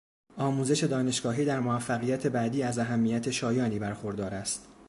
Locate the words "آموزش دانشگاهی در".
0.37-1.59